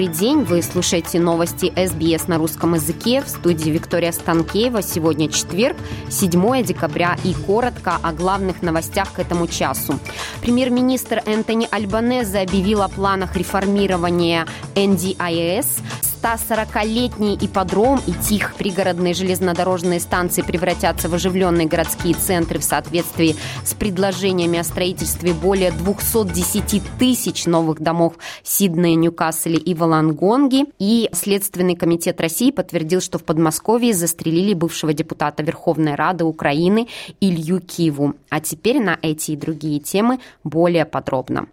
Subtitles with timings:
[0.00, 4.80] Добрый день, вы слушаете новости СБС на русском языке в студии Виктория Станкеева.
[4.80, 5.76] Сегодня четверг,
[6.08, 10.00] 7 декабря и коротко о главных новостях к этому часу.
[10.40, 15.66] Премьер-министр Энтони Альбанезе объявил о планах реформирования NDIS.
[16.22, 23.72] 140-летний ипподром и тих пригородные железнодорожные станции превратятся в оживленные городские центры в соответствии с
[23.72, 30.66] предложениями о строительстве более 210 тысяч новых домов в Сиднее, Ньюкасселе и Волангонге.
[30.78, 36.88] И Следственный комитет России подтвердил, что в Подмосковье застрелили бывшего депутата Верховной Рады Украины
[37.20, 38.14] Илью Киву.
[38.28, 41.46] А теперь на эти и другие темы более подробно.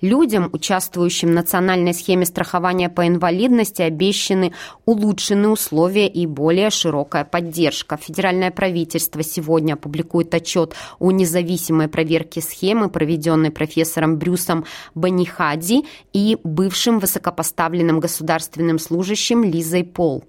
[0.00, 4.52] Людям, участвующим в национальной схеме страхования по инвалидности, обещаны
[4.84, 7.96] улучшенные условия и более широкая поддержка.
[7.96, 16.98] Федеральное правительство сегодня опубликует отчет о независимой проверке схемы, проведенной профессором Брюсом Банихади и бывшим
[16.98, 20.24] высокопоставленным государственным служащим Лизой Пол.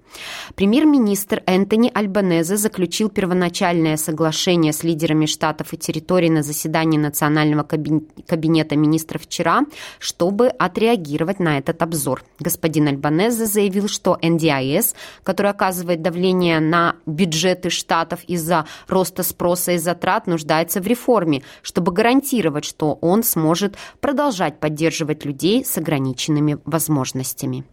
[0.54, 8.76] Премьер-министр Энтони Альбанезе заключил первоначальное соглашение с лидерами штатов и территорий на заседании Национального кабинета
[8.76, 9.62] министров вчера,
[9.98, 12.22] чтобы отреагировать на этот обзор.
[12.38, 19.78] Господин Альбанезе заявил, что НДИС, который оказывает давление на бюджеты штатов из-за роста спроса и
[19.78, 27.64] затрат, нуждается в реформе, чтобы гарантировать, что он сможет продолжать поддерживать людей с ограниченными возможностями.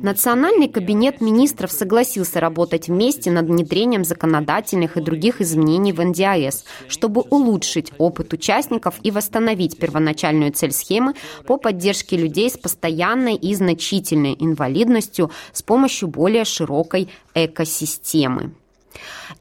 [0.00, 7.22] Национальный кабинет министров согласился работать вместе над внедрением законодательных и других изменений в НДИС, чтобы
[7.22, 11.14] улучшить опыт участников и восстановить первоначальную цель схемы
[11.46, 18.52] по поддержке людей с постоянной и значительной инвалидностью с помощью более широкой экосистемы.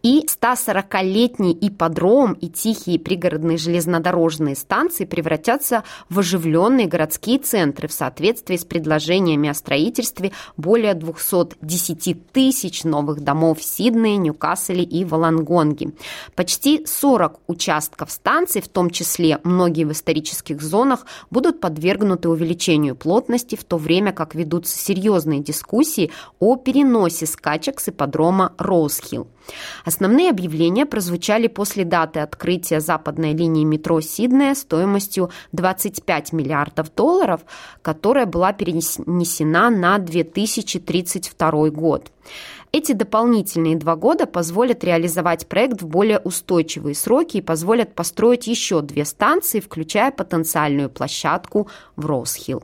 [0.01, 8.57] И 140-летний ипподром и тихие пригородные железнодорожные станции превратятся в оживленные городские центры в соответствии
[8.57, 15.93] с предложениями о строительстве более 210 тысяч новых домов в Сиднее, Ньюкасселе и Волангонге.
[16.35, 23.55] Почти 40 участков станций, в том числе многие в исторических зонах, будут подвергнуты увеличению плотности,
[23.55, 29.27] в то время как ведутся серьезные дискуссии о переносе скачек с ипподрома Роузхилл.
[29.83, 37.41] Основные объявления прозвучали после даты открытия западной линии метро Сиднея стоимостью 25 миллиардов долларов,
[37.81, 42.11] которая была перенесена на 2032 год.
[42.71, 48.81] Эти дополнительные два года позволят реализовать проект в более устойчивые сроки и позволят построить еще
[48.81, 52.63] две станции, включая потенциальную площадку в Росхилл.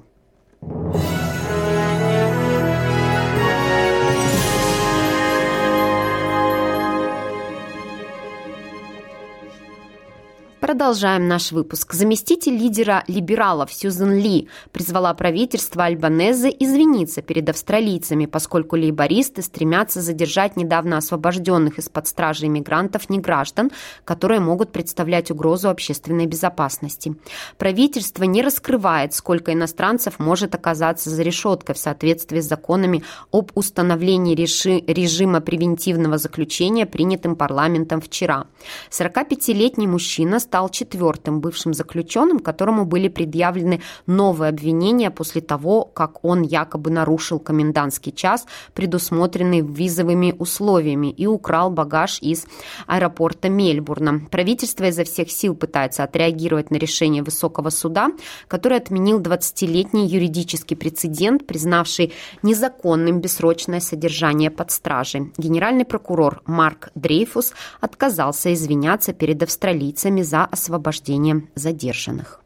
[10.72, 11.92] Продолжаем наш выпуск.
[11.92, 20.56] Заместитель лидера либералов Сьюзен Ли призвала правительство Альбанезе извиниться перед австралийцами, поскольку лейбористы стремятся задержать
[20.56, 23.72] недавно освобожденных из-под стражи иммигрантов неграждан,
[24.06, 27.18] которые могут представлять угрозу общественной безопасности.
[27.58, 34.36] Правительство не раскрывает, сколько иностранцев может оказаться за решеткой в соответствии с законами об установлении
[34.36, 38.46] реши, режима превентивного заключения, принятым парламентом вчера.
[38.90, 46.24] 45-летний мужчина стал стал четвертым бывшим заключенным, которому были предъявлены новые обвинения после того, как
[46.24, 48.46] он якобы нарушил комендантский час,
[48.76, 52.46] предусмотренный визовыми условиями, и украл багаж из
[52.86, 54.22] аэропорта Мельбурна.
[54.30, 58.10] Правительство изо всех сил пытается отреагировать на решение высокого суда,
[58.48, 65.31] который отменил 20-летний юридический прецедент, признавший незаконным бессрочное содержание под стражей.
[65.38, 72.42] Генеральный прокурор Марк Дрейфус отказался извиняться перед австралийцами за освобождением задержанных.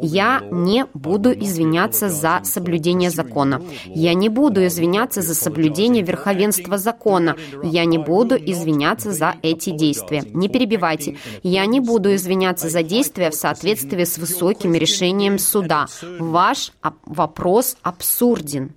[0.00, 3.62] Я не буду извиняться за соблюдение закона.
[3.86, 7.36] Я не буду извиняться за соблюдение верховенства закона.
[7.62, 10.24] Я не буду извиняться за эти действия.
[10.32, 11.16] Не перебивайте.
[11.44, 15.86] Я не буду извиняться за действия в соответствии с высоким решением суда.
[16.18, 16.72] Ваш
[17.06, 18.72] вопрос абсурден.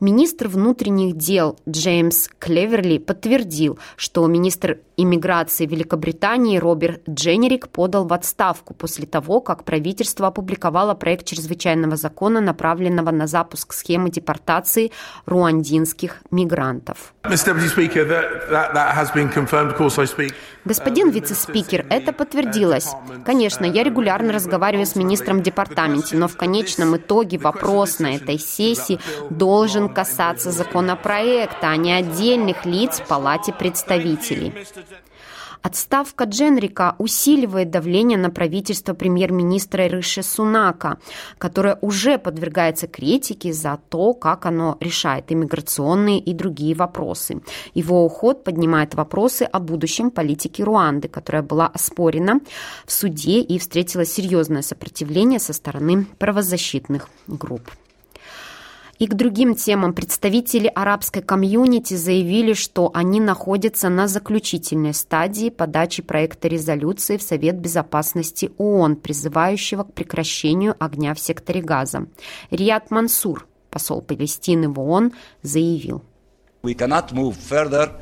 [0.00, 8.74] Министр внутренних дел Джеймс Клеверли подтвердил, что министр иммиграции Великобритании Роберт Дженерик подал в отставку
[8.74, 14.92] после того, как правительство опубликовало проект чрезвычайного закона, направленного на запуск схемы депортации
[15.26, 17.14] руандинских мигрантов.
[20.64, 22.88] Господин вице-спикер, это подтвердилось.
[23.24, 29.00] Конечно, я регулярно разговариваю с министром департаменте, но в конечном итоге вопрос на этой сессии
[29.30, 34.52] должен касаться законопроекта, а не отдельных лиц в Палате представителей.
[35.62, 40.98] Отставка Дженрика усиливает давление на правительство премьер-министра Риши Сунака,
[41.36, 47.42] которое уже подвергается критике за то, как оно решает иммиграционные и другие вопросы.
[47.74, 52.40] Его уход поднимает вопросы о будущем политике Руанды, которая была оспорена
[52.86, 57.68] в суде и встретила серьезное сопротивление со стороны правозащитных групп.
[58.98, 66.02] И к другим темам представители арабской комьюнити заявили, что они находятся на заключительной стадии подачи
[66.02, 72.08] проекта резолюции в Совет Безопасности ООН, призывающего к прекращению огня в секторе Газа.
[72.50, 75.12] Рият Мансур, посол Палестины в ООН,
[75.42, 76.02] заявил.
[76.64, 77.92] We cannot move further,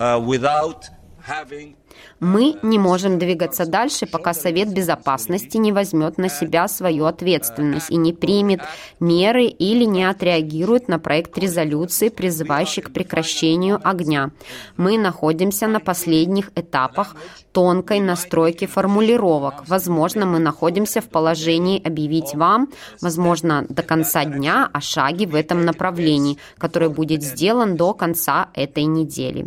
[0.00, 0.90] uh, without
[1.24, 1.76] having
[2.20, 7.96] мы не можем двигаться дальше, пока Совет Безопасности не возьмет на себя свою ответственность и
[7.96, 8.60] не примет
[9.00, 14.30] меры или не отреагирует на проект резолюции, призывающий к прекращению огня.
[14.76, 17.16] Мы находимся на последних этапах
[17.52, 19.68] тонкой настройки формулировок.
[19.68, 22.68] Возможно, мы находимся в положении объявить вам,
[23.00, 28.84] возможно, до конца дня о шаге в этом направлении, который будет сделан до конца этой
[28.84, 29.46] недели.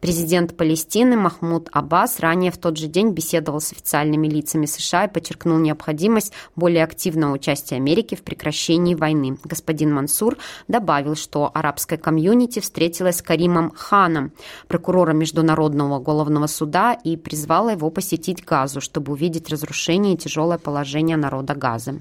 [0.00, 1.81] Президент Палестины Махмуд Аббас
[2.20, 7.34] ранее в тот же день беседовал с официальными лицами США и подчеркнул необходимость более активного
[7.34, 9.38] участия Америки в прекращении войны.
[9.44, 10.38] Господин Мансур
[10.68, 14.32] добавил, что арабская комьюнити встретилась с Каримом Ханом,
[14.68, 21.16] прокурором Международного уголовного суда, и призвала его посетить Газу, чтобы увидеть разрушение и тяжелое положение
[21.16, 22.00] народа Газы.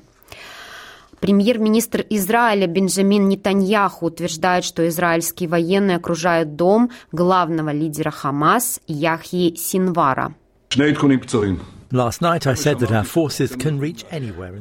[1.21, 10.33] Премьер-министр Израиля Бенджамин Нетаньяху утверждает, что израильские военные окружают дом главного лидера Хамас Яхьи Синвара.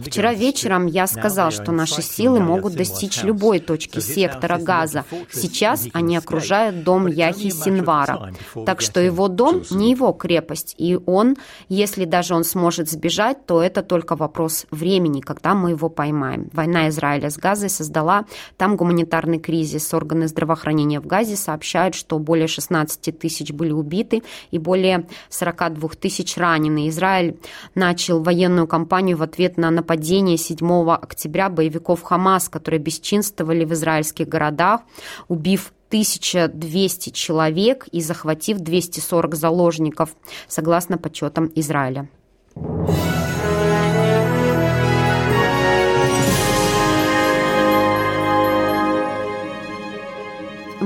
[0.05, 5.05] Вчера вечером я сказал, что наши силы могут достичь любой точки сектора газа.
[5.31, 8.33] Сейчас они окружают дом Яхи Синвара.
[8.67, 10.75] Так что его дом не его крепость.
[10.77, 11.37] И он,
[11.69, 16.51] если даже он сможет сбежать, то это только вопрос времени, когда мы его поймаем.
[16.53, 18.25] Война Израиля с Газой создала
[18.57, 19.95] там гуманитарный кризис.
[19.95, 26.37] Органы здравоохранения в Газе сообщают, что более 16 тысяч были убиты и более 42 тысяч
[26.37, 26.89] ранены.
[26.89, 27.37] Израиль Израиль
[27.75, 34.29] начал военную кампанию в ответ на нападение 7 октября боевиков Хамас, которые бесчинствовали в израильских
[34.29, 34.81] городах,
[35.29, 40.11] убив 1200 человек и захватив 240 заложников,
[40.49, 42.09] согласно подсчетам Израиля.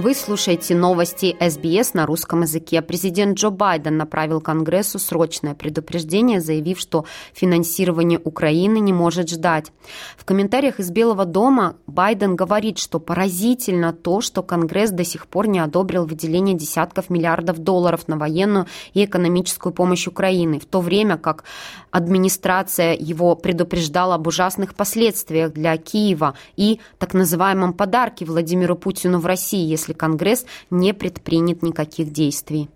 [0.05, 2.83] Вы слушаете новости СБС на русском языке.
[2.83, 9.73] Президент Джо Байден направил Конгрессу срочное предупреждение, заявив, что финансирование Украины не может ждать.
[10.19, 15.47] В комментариях из Белого дома Байден говорит, что поразительно то, что Конгресс до сих пор
[15.47, 21.17] не одобрил выделение десятков миллиардов долларов на военную и экономическую помощь Украины, в то время
[21.17, 21.45] как
[21.91, 29.25] администрация его предупреждала об ужасных последствиях для Киева и так называемом подарке Владимиру Путину в
[29.25, 32.69] России, если Конгресс не предпринят никаких действий.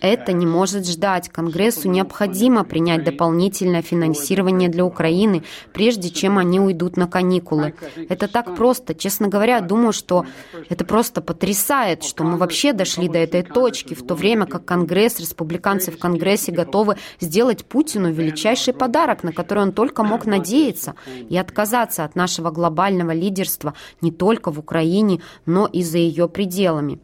[0.00, 1.28] Это не может ждать.
[1.28, 5.42] Конгрессу необходимо принять дополнительное финансирование для Украины,
[5.72, 7.74] прежде чем они уйдут на каникулы.
[8.08, 8.94] Это так просто.
[8.94, 10.26] Честно говоря, думаю, что
[10.68, 15.20] это просто потрясает, что мы вообще дошли до этой точки, в то время как Конгресс,
[15.20, 20.94] республиканцы в Конгрессе готовы сделать Путину величайший подарок, на который он только мог надеяться,
[21.28, 26.98] и отказаться от нашего глобального лидерства не только в Украине, но и за ее пределами.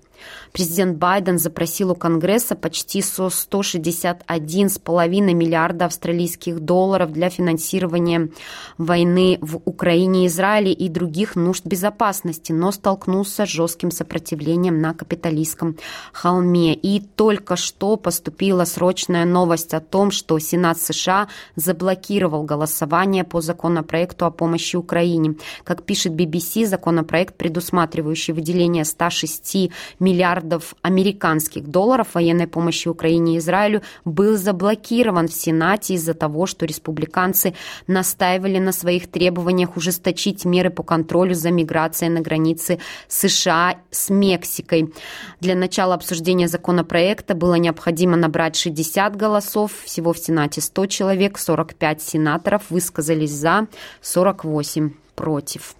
[0.52, 8.28] Президент Байден запросил у Конгресса почти 161,5 миллиарда австралийских долларов для финансирования
[8.76, 15.78] войны в Украине, Израиле и других нужд безопасности, но столкнулся с жестким сопротивлением на капиталистском
[16.12, 16.74] холме.
[16.74, 24.26] И только что поступила срочная новость о том, что Сенат США заблокировал голосование по законопроекту
[24.26, 25.36] о помощи Украине.
[25.64, 33.38] Как пишет BBC, законопроект, предусматривающий выделение 106 миллиардов миллиардов американских долларов военной помощи Украине и
[33.38, 37.54] Израилю был заблокирован в Сенате из-за того, что республиканцы
[37.86, 42.78] настаивали на своих требованиях ужесточить меры по контролю за миграцией на границе
[43.08, 44.92] США с Мексикой.
[45.40, 52.02] Для начала обсуждения законопроекта было необходимо набрать 60 голосов, всего в Сенате 100 человек, 45
[52.02, 53.66] сенаторов высказались за,
[54.02, 55.74] 48 против.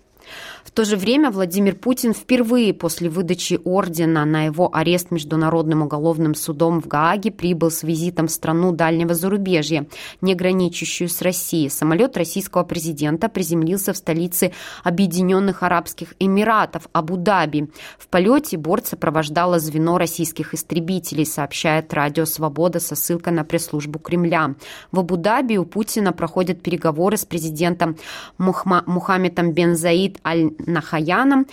[0.65, 6.35] В то же время Владимир Путин впервые после выдачи ордена на его арест Международным уголовным
[6.35, 9.87] судом в Гааге прибыл с визитом в страну дальнего зарубежья,
[10.21, 11.69] не граничащую с Россией.
[11.69, 14.53] Самолет российского президента приземлился в столице
[14.85, 17.69] Объединенных Арабских Эмиратов Абу-Даби.
[17.99, 24.55] В полете борт сопровождало звено российских истребителей, сообщает Радио Свобода со ссылкой на пресс-службу Кремля.
[24.91, 27.97] В Абу-Даби у Путина проходят переговоры с президентом
[28.39, 29.77] Мухма Мухаммедом Бен
[30.13, 31.47] Заид Аль Нахаяном.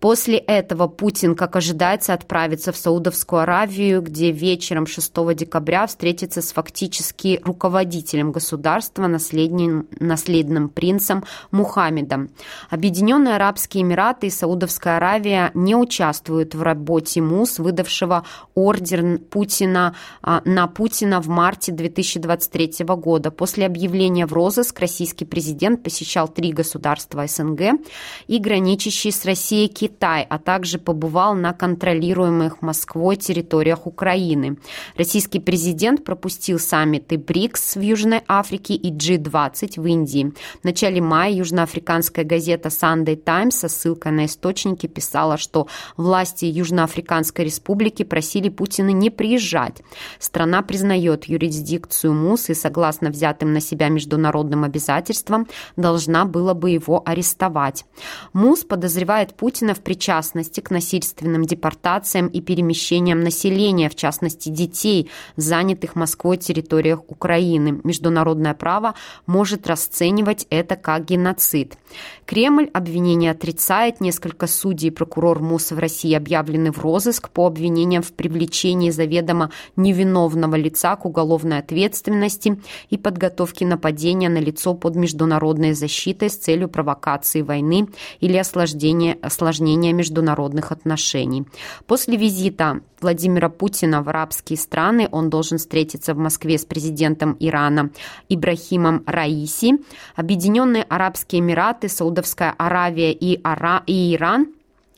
[0.00, 6.52] После этого Путин, как ожидается, отправится в Саудовскую Аравию, где вечером 6 декабря встретится с
[6.52, 12.30] фактически руководителем государства, наследным, наследным принцем Мухаммедом.
[12.68, 18.24] Объединенные Арабские Эмираты и Саудовская Аравия не участвуют в работе МУС, выдавшего
[18.54, 23.30] ордер Путина, а, на Путина в марте 2023 года.
[23.30, 27.80] После объявления в розыск российский президент посещал три государства СНГ
[28.26, 34.58] и граничащие с Россией Китай, а также побывал на контролируемых Москвой территориях Украины.
[34.96, 40.32] Российский президент пропустил саммиты БРИКС в Южной Африке и G20 в Индии.
[40.60, 47.44] В начале мая южноафриканская газета Sunday Times со ссылкой на источники писала, что власти Южноафриканской
[47.44, 49.82] республики просили Путина не приезжать.
[50.18, 57.02] Страна признает юрисдикцию МУС и, согласно взятым на себя международным обязательствам, должна была бы его
[57.04, 57.84] арестовать.
[58.32, 65.94] МУС подозревает Путина в причастности к насильственным депортациям и перемещениям населения, в частности детей, занятых
[65.94, 67.80] Москвой территориях Украины.
[67.84, 68.94] Международное право
[69.26, 71.76] может расценивать это как геноцид.
[72.24, 74.00] Кремль обвинение отрицает.
[74.00, 79.50] Несколько судей и прокурор МУС в России объявлены в розыск по обвинениям в привлечении заведомо
[79.76, 86.68] невиновного лица к уголовной ответственности и подготовке нападения на лицо под международной защитой с целью
[86.68, 87.88] провокации войны
[88.20, 91.44] или осложнения, осложнения осложнения международных отношений.
[91.86, 97.90] После визита Владимира Путина в арабские страны он должен встретиться в Москве с президентом Ирана
[98.28, 99.78] Ибрахимом Раиси.
[100.14, 103.82] Объединенные Арабские Эмираты, Саудовская Аравия и, Ара...
[103.86, 104.46] и Иран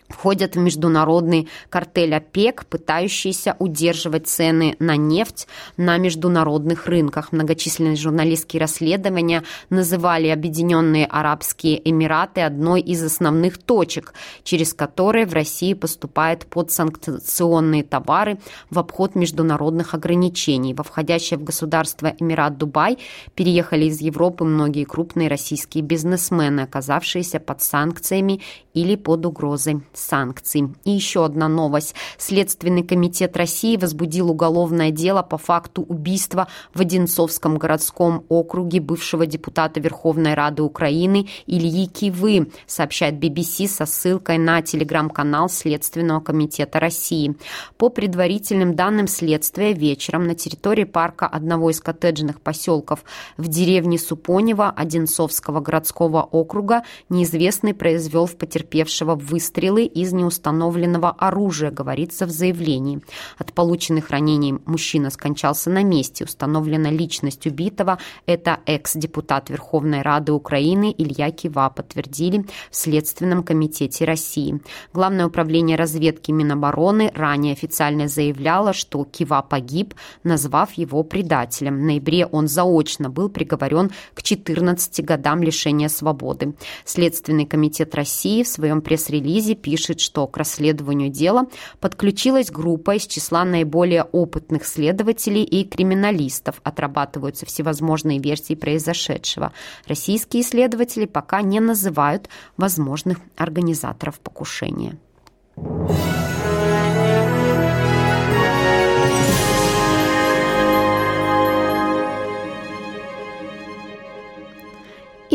[0.09, 5.47] входят в международный картель ОПЕК, пытающийся удерживать цены на нефть
[5.77, 7.33] на международных рынках.
[7.33, 15.75] Многочисленные журналистские расследования называли Объединенные Арабские Эмираты одной из основных точек, через которые в России
[15.75, 18.39] поступают подсанкционные товары
[18.71, 20.75] в обход международных ограничений.
[20.75, 22.99] Во входящее в государство Эмират Дубай
[23.35, 28.41] переехали из Европы многие крупные российские бизнесмены, оказавшиеся под санкциями
[28.75, 30.69] или под угрозой санкций.
[30.85, 31.95] И еще одна новость.
[32.17, 39.81] Следственный комитет России возбудил уголовное дело по факту убийства в Одинцовском городском округе бывшего депутата
[39.81, 47.37] Верховной Рады Украины Ильи Кивы, сообщает BBC со ссылкой на телеграм-канал Следственного комитета России.
[47.77, 53.05] По предварительным данным следствия, вечером на территории парка одного из коттеджных поселков
[53.37, 62.27] в деревне Супонева Одинцовского городского округа неизвестный произвел в потерпевшего выстрелы из неустановленного оружия, говорится
[62.27, 63.01] в заявлении.
[63.39, 66.25] От полученных ранений мужчина скончался на месте.
[66.25, 67.99] Установлена личность убитого.
[68.27, 74.61] Это экс-депутат Верховной Рады Украины Илья Кива, подтвердили в Следственном комитете России.
[74.93, 81.77] Главное управление разведки Минобороны ранее официально заявляло, что Кива погиб, назвав его предателем.
[81.79, 86.55] В ноябре он заочно был приговорен к 14 годам лишения свободы.
[86.85, 91.47] Следственный комитет России в своем пресс-релизе пишет, пишет, что к расследованию дела
[91.79, 96.61] подключилась группа из числа наиболее опытных следователей и криминалистов.
[96.65, 99.53] Отрабатываются всевозможные версии произошедшего.
[99.87, 104.99] Российские исследователи пока не называют возможных организаторов покушения.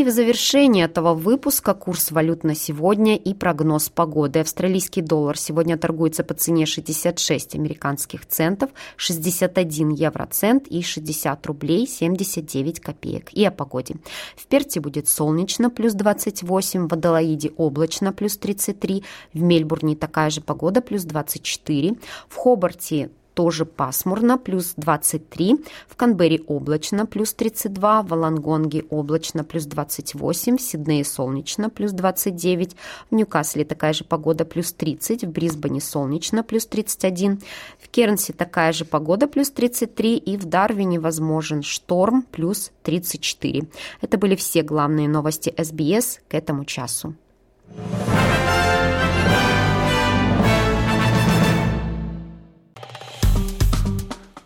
[0.03, 4.39] В завершении этого выпуска курс валют на сегодня и прогноз погоды.
[4.39, 12.81] Австралийский доллар сегодня торгуется по цене 66 американских центов, 61 евроцент и 60 рублей 79
[12.81, 13.31] копеек.
[13.31, 13.95] И о погоде.
[14.35, 20.41] В Перте будет солнечно, плюс 28, в Адалаиде облачно, плюс 33, в Мельбурне такая же
[20.41, 21.95] погода, плюс 24,
[22.27, 29.65] в Хобарте тоже пасмурно, плюс 23, в Канберре облачно, плюс 32, в Алангонге облачно, плюс
[29.65, 32.75] 28, в Сиднее солнечно, плюс 29,
[33.09, 37.41] в Ньюкасле такая же погода, плюс 30, в Брисбене солнечно, плюс 31,
[37.79, 43.67] в Кернсе такая же погода, плюс 33, и в Дарвине возможен шторм, плюс 34.
[44.01, 47.15] Это были все главные новости СБС к этому часу.